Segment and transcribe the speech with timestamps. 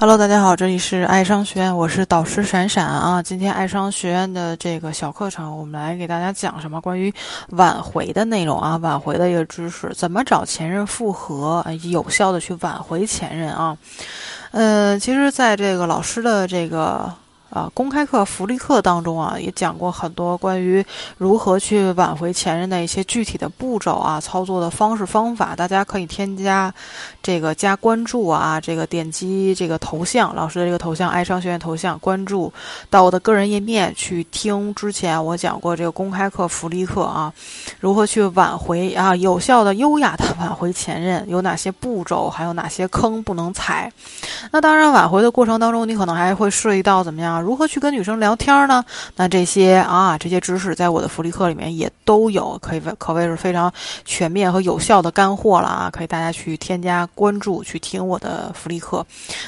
[0.00, 3.20] Hello，大家好，这里是爱商学院，我是导师闪闪啊。
[3.20, 7.12] 今天爱商学院的这个小课程，我们来给大家讲什么关于
[7.48, 13.76] 挽回的内容啊，挽回的一个知识，怎么找前任复合，有效的去挽回前任啊。
[14.52, 17.12] 呃，其实，在这个老师的这个。
[17.50, 20.84] 啊，公开课、福利课当中啊，也讲过很多关于
[21.16, 25.56] 如何去挽回前任的一些具体的步骤啊，操作的方式方法。
[25.56, 26.72] 大家可以添加
[27.22, 32.52] 这个加关注啊，这个点击这个头像，老师的这个头像，爱商学院头像，关注
[32.90, 37.32] 到我的个人页面去听之前我讲过这个公开课、福利课啊，
[37.80, 43.90] 如何去挽回啊，有效的、优雅的挽回前任，有哪些步骤，还有哪些坑不能踩。
[44.52, 47.37] 那当然，挽回的过程当中，你可能还会涉及到怎么样？
[47.40, 48.84] 如何去跟女生聊天呢？
[49.16, 53.72] 那这些啊，这些知识在我的福利课里面也都有，可以可谓是非常
[54.04, 55.90] 全面和有效的干货了啊！
[55.90, 59.04] 可以大家去添加关注，去听我的福利课。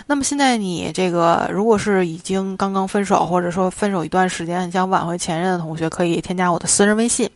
[0.07, 7.29] 那么现在你这个如果是已经刚刚分手，或者说分手一段时间，你想挽回前任的同学，可以添加我的私人微信，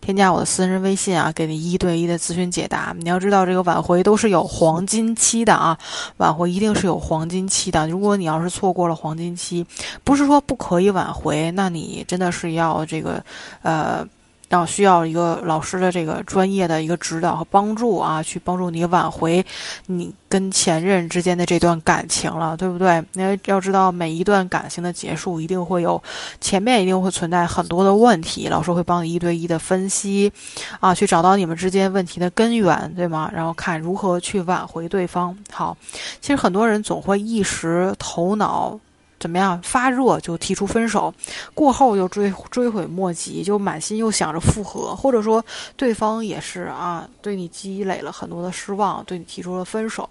[0.00, 2.94] 添加我的私人微信啊，给你一对一的咨询解答。
[2.98, 5.76] 你要知道，这个挽回都是有黄金期的啊，
[6.18, 7.88] 挽回一定是有黄金期的。
[7.88, 9.66] 如果你要是错过了黄金期，
[10.10, 13.22] 不是说不可以挽回，那你真的是要这个，
[13.62, 14.04] 呃，
[14.48, 19.46] 要需要一个老师的这个专业的一个指导和帮助啊，去帮助你挽回
[19.86, 23.00] 你跟前任之间的这段感情了，对不对？
[23.12, 26.02] 因为要知道每一段感情的结束，一定会有
[26.40, 30.32] 前面一定会存在很多的问题，老师会帮你一对一的分析，
[30.80, 33.30] 啊，去找到你们之间问题的根源，对吗？
[33.32, 35.38] 然后看如何去挽回对方。
[35.52, 35.76] 好，
[36.20, 38.76] 其实很多人总会一时头脑。
[39.20, 39.60] 怎么样？
[39.62, 41.12] 发热就提出分手，
[41.52, 45.44] 过后又追追悔莫及，就满心又想着复合，或者说
[45.76, 50.08] 对方也是啊，对你积累了很多的失望，对你提出了分手。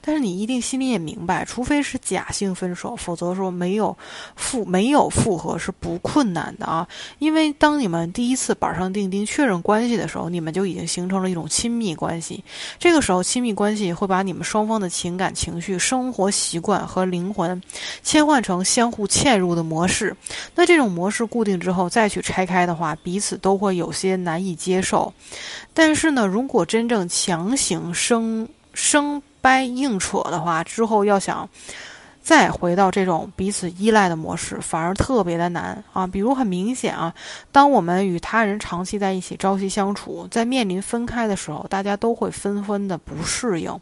[0.00, 3.96] 但是你一定心里也明白，除非是假性分手，否则说没有
[4.36, 6.86] 复没有复合是不困难的啊。
[7.18, 12.44] 因为当你们第一次板上钉钉确认关系的时候，你们就已经形成了一种亲密关系。
[12.78, 17.60] 这个时候，亲密关系会把你们双方的情感、情绪、生活习惯和灵魂
[18.04, 18.51] 切换成。
[18.64, 20.16] 相互嵌入的模式，
[20.56, 25.14] 那这种模式固定之后再去拆开的话，彼此都会有些难以接受。
[25.72, 31.48] 但是呢，如果真正强行生生掰硬扯的话，之后要想。
[32.24, 36.06] 再回到这种彼此依赖的模式，反而特别的难啊！
[36.06, 37.12] 比如很明显啊，
[37.50, 43.76] 当我们与他人长期在一起朝夕相处，在面临分开的时候，大家都会纷纷的不适应。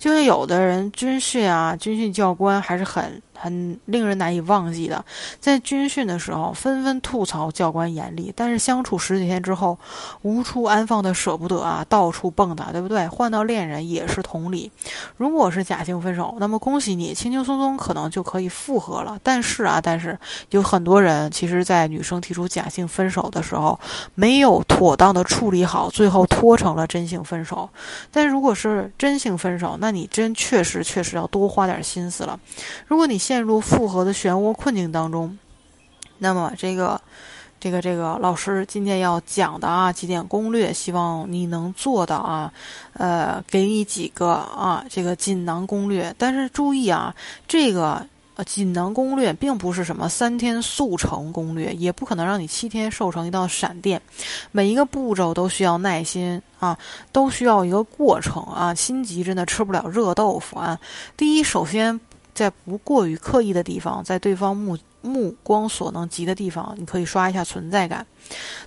[0.00, 3.22] 就像有的人军训啊，军训教官还是很。
[3.38, 5.04] 很令人难以忘记的，
[5.38, 9.78] 在军训的时候纷纷吐槽教官严厉，但是相处十几天之后，
[10.22, 13.06] 无处安放的舍不得啊，到处蹦跶，对不对？
[13.08, 14.72] 换到恋人也是同理。
[15.18, 19.18] 如果是假性分手，那么恭喜你，轻轻松松可能就可以复合了。
[19.22, 20.18] 但是啊，但是
[20.50, 23.78] 有很多人其实，在女生提出假性分手的时候，
[24.14, 27.68] 没有妥当的处理好，最后拖成了真性分手。
[28.10, 32.40] 但如果是真性分手，那你真确实确实要多花点心思了。
[32.86, 33.20] 如果你。
[33.26, 35.36] 陷入复合的漩涡困境当中，
[36.18, 37.00] 那么这个、
[37.58, 42.52] 这个、这个老师今天要讲的啊几点攻略，希望你能做到啊。
[42.92, 47.12] 呃，给你几个啊这个锦囊攻略，但是注意啊，
[47.48, 48.06] 这个
[48.46, 54.00] 锦囊攻略并不是什么三天速成攻略，也不可能让你七天瘦成一道闪电，
[54.52, 56.78] 每一个步骤都需要耐心啊，
[57.10, 60.78] 都需要一个过程啊，心急真的吃不了热豆腐啊。
[61.16, 61.98] 第一，首先。
[62.36, 68.06] 在不过于刻意的地方，在对方目目光所能及的地方，你可以刷一下存在感。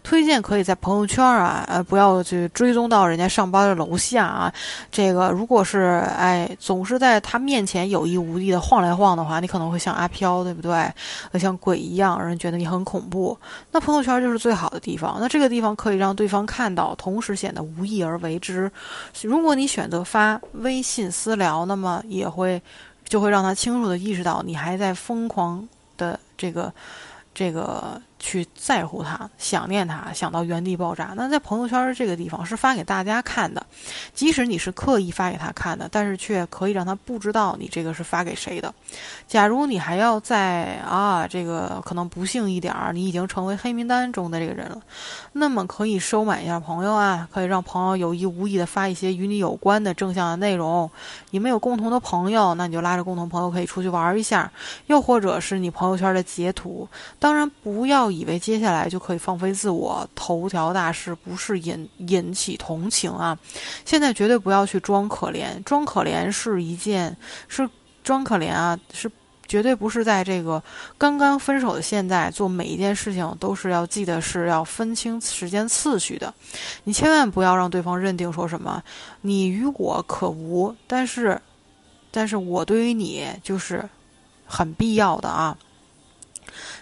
[0.01, 4.51] 推荐可以在朋友圈啊，呃，不要去追踪到人家上班的楼下啊。
[4.89, 10.91] 这个如果是哎，总是在他面前有意无意的晃来晃的话，你可能会像阿飘，对不对？
[11.37, 13.37] 像鬼一样，让人觉得你很恐怖。
[13.71, 15.17] 那朋友圈就是最好的地方。
[15.19, 18.71] 那这个地方可以让对方看到，同时显得无意而为之。
[19.21, 22.61] 如果你选择发微信私聊，那么也会。
[23.09, 25.67] 就会让他清楚的意识到你还在疯狂
[25.97, 26.73] 的这个，
[27.33, 28.01] 这个。
[28.19, 31.13] 去在乎他，想念他，想到原地爆炸。
[31.15, 33.65] 那在朋友圈这个地方是发给大家看的，
[34.13, 38.73] 即使你是刻意发给他看的，但是却可以让他不知道你这个是发给谁的。
[39.27, 44.81] 假如你还要在啊，这个可能不幸一点儿，你已经成为黑名单中的这个人了，
[45.33, 50.89] 那么可以收买一下朋友啊，可以让朋友有意无意的发一些与你有关的正向的内容。
[51.29, 54.51] 你们有共同的朋友，那你就拉着共同朋友可以出去玩一下，
[54.87, 56.87] 又或者是你朋友圈的截图。
[57.19, 63.37] 当然不要以为接下来就可以放飞自我，头条大事不是引引起同情啊！
[63.85, 67.15] 现在绝对不要去装可怜，装可怜是一件
[67.47, 67.69] 是。
[68.01, 69.11] 装可怜啊，是
[69.45, 70.63] 绝对不是在这个
[70.97, 76.33] 刚刚分手的现在做每一件事情都是要记得是要分清时间次序的。
[76.85, 78.81] 你千万不要让对方认定说什么
[79.21, 81.39] 你与我可无，但是，
[82.09, 83.87] 但是我对于你就是
[84.45, 85.55] 很必要的啊。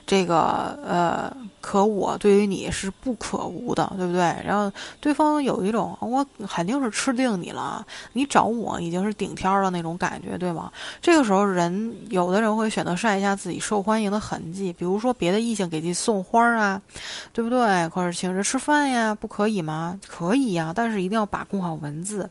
[0.06, 4.20] 这个呃，可我对于你是不可无的，对不对？
[4.46, 10.72] 然后对方有一种我肯定是吃定你了，你找我已经是顶天了那种感觉，对吗？
[11.02, 16.82] 这个时候人有的人会选择晒一下自己受欢迎的痕迹，比如说别的异性给自己送花啊，
[17.34, 17.88] 对不对？
[17.90, 20.00] 或者请着吃饭呀，不可以吗？
[20.08, 22.30] 可以呀，但是一定要把控好文字，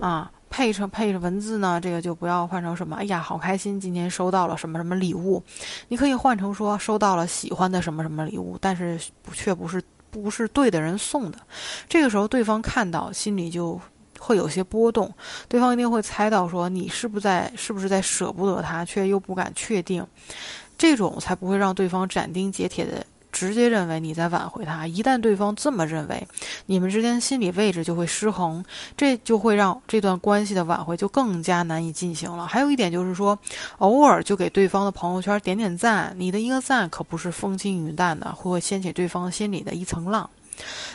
[0.00, 0.30] 啊。
[0.48, 2.96] 配成配着文字呢，这个就不要换成什么。
[2.96, 5.42] 哎呀，好开心，今天收到了什么什么礼物。
[5.88, 8.98] 你可以换成说收到了喜欢的什么什么礼物，但是
[9.32, 11.38] 却不是不是对的人送的。
[11.88, 13.78] 这个时候，对方看到心里就
[14.18, 15.12] 会有些波动，
[15.48, 20.06] 对方一定会猜到说你是不是在是不是在舍不得他，却又不敢确定。
[20.78, 23.04] 这种才不会让对方斩钉截铁的。
[23.36, 26.26] 直接认为你在挽回他，一旦对方这么认为，
[26.64, 28.64] 你们之间心理位置就会失衡，
[28.96, 32.46] 这就会让这段关系的挽回就更加难以进行了。
[32.46, 33.38] 还有一点就是说，
[33.76, 40.30] 偶尔就给对方的朋友圈点点赞，你的一个赞可不是风轻云淡的，会掀起对方心里的一层浪。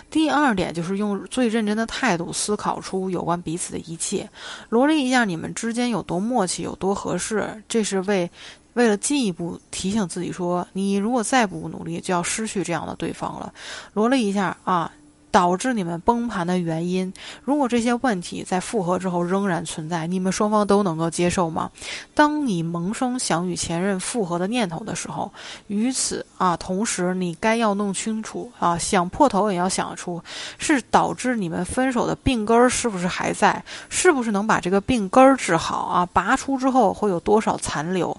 [0.10, 4.28] 第二点就是用最认真的态度思考出有关彼此的一切，
[4.70, 8.32] 罗列一下你们之间有多默契，有多合适，这是为。
[8.74, 13.54] 为了进一步提醒自己说，你如果再不努力，就要失去这样的对方了。
[13.94, 14.92] 罗了一下啊。
[15.32, 17.12] 导致你们崩盘的原因，
[17.44, 21.72] 如果这些问题在复合之后仍然存在，你们双方都能够接受吗？
[22.14, 25.32] 当你萌生想与前任复合的念头的时候，
[25.68, 30.22] 与此啊同时，你该要弄清楚啊，想破头也要想出，
[30.58, 33.64] 是导致你们分手的病根儿是不是还在？
[33.90, 36.06] 是不是能把这个病根儿治好啊？
[36.12, 38.16] 拔出之后会有多少残留？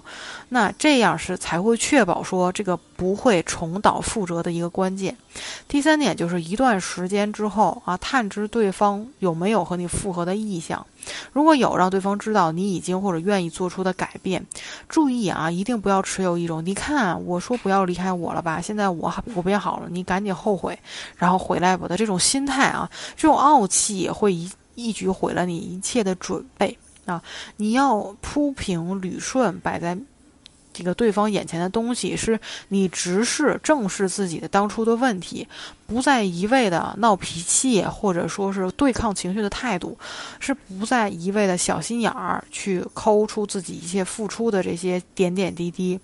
[0.49, 5.15] 那这样是才会确保说这个不会重蹈覆辙的一个关键。
[5.67, 10.85] 第三点就是一段时时间之后啊，探知对方有没有和你复合的意向，
[11.33, 14.43] 如果有，让对方知道你已经或者愿意做出的改变。
[14.87, 20.79] 注意啊，一定不要持有一种你看我说不要离开我了吧，现在我我变好了，你赶紧后悔，
[21.17, 27.21] 然后回来吧的这种心态啊，这种傲气也会一一举毁了你一切的准备啊！
[27.57, 29.97] 你要铺平捋顺摆在。
[30.73, 32.39] 这个对方眼前的东西，是
[32.69, 35.47] 你直视、正视自己的当初的问题，
[35.85, 39.97] 不再一味的闹脾气，或者说是对抗情绪的态度，
[40.39, 45.99] 是不再一味的小心眼儿去抠出自己一切付出的这些点点滴滴。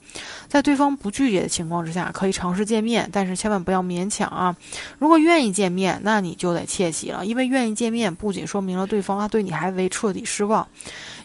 [0.48, 4.56] 在对方不拒绝的情况之下，可以尝试见面，但是千万不要勉强啊！
[5.00, 10.68] 如果愿意见面，那你就得窃喜了，因为愿意见面不仅说明了对方啊对你还未彻底失望，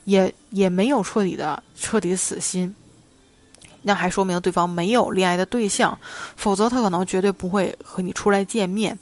[0.05, 2.75] 也也没有彻底的彻底死心。
[3.85, 5.97] 那还说明对方没有恋爱的对象，
[6.37, 8.99] 否则他可能绝对不会和你出来见面。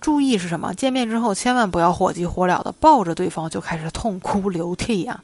[0.00, 0.74] 注意是什么？
[0.74, 5.18] 见面之后千万不要火急火燎的抱着对方就开始痛哭流涕呀！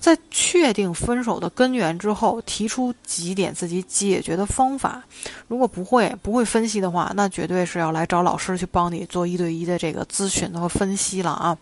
[0.00, 5.02] 在确定分手的根源之后，提出几点自己解决的方法。
[5.48, 11.56] 如果不会不会分析的话，那绝对是要来找老师去帮你做一对一的这个咨询和分析了啊！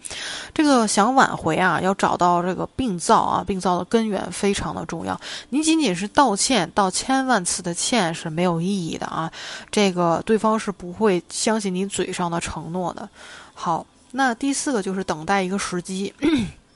[0.54, 5.20] 这个想挽回啊，要找到这个病灶啊，病灶的根源非常的重要。
[5.48, 9.32] 你仅仅是道歉道千万次的歉是没有意义的啊！
[9.70, 12.40] 这个对方是不会相信你嘴上的。
[12.40, 13.08] 承诺的，
[13.54, 16.12] 好，那第四个就是等待一个时机。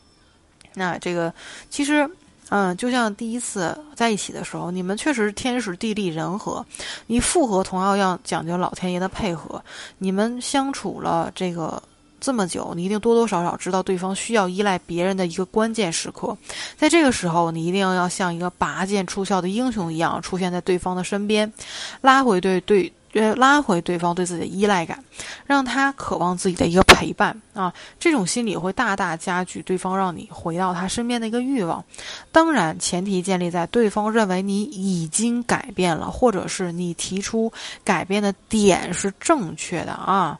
[0.74, 1.32] 那这个
[1.70, 2.08] 其实，
[2.50, 6.64] 嗯，就像第一次在一起的时候，你们确实天时地利人和，
[7.06, 9.64] 你复合同样要讲究老天爷的配合。
[9.98, 11.82] 你们相处了这个
[12.24, 16.34] 这么久，你一定多多少少知道对方需要依赖别人的一个关键时刻，
[16.78, 21.52] 在这个时候，你一定要像一个拔剑出鞘的英雄一样出现在对方的身边，
[22.00, 22.90] 拉回对对。
[23.14, 24.98] 呃，拉回对方对自己的依赖感，
[25.46, 31.84] 让他渴望自己的一个陪伴啊，这种心理会大大加剧对方让你回到他身边的一个欲望。
[32.32, 37.52] 当然，前提建立在对方认为你已经改变了，或者是你提出
[37.84, 40.36] 改变的点是正确的啊。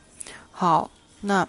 [0.50, 1.46] 好，那。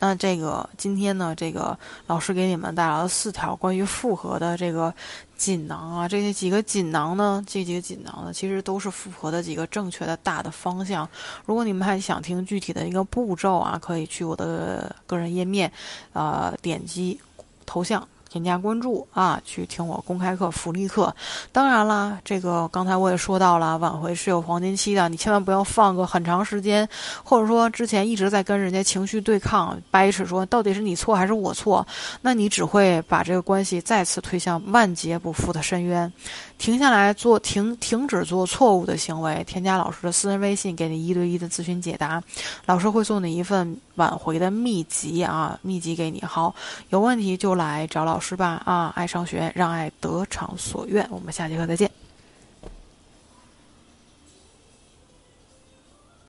[0.00, 1.78] 那这个今天呢，这个
[2.08, 4.92] 老师给你们带来了四条关于复合的这个
[5.36, 11.08] 锦囊啊，这些几个锦囊呢，这几个锦囊呢，其实都是复合的几个正确的大的方向。
[11.44, 15.70] 如果你们还想听具体的一个步骤啊，可以去我的个人页面，
[16.12, 17.20] 呃，点击
[17.64, 18.08] 头像。
[18.30, 21.12] 添加关注啊，去听我公开课、福利课。
[21.50, 26.88] 当然啦，这个刚才我也说到了，挽回是有黄金期的，你千万不要放个很长时间，
[27.24, 31.84] 或者说之前一直在跟人家情绪对抗、掰扯，说到底是你错还是我错，
[32.20, 36.12] 那你只会把这个关系再次推向万劫不复的深渊。
[36.56, 42.22] 停下来做，停停止做错误的行为，添加老师的私人微信，给你一对一的咨询解答，
[42.66, 46.22] 老师会送你一份挽回的秘籍啊，秘籍给你。
[46.22, 46.54] 好，
[46.88, 48.90] 有问题就来找老师吧啊！
[48.96, 51.06] 爱上学，让爱得偿所愿。
[51.10, 51.99] 我们下节课再见。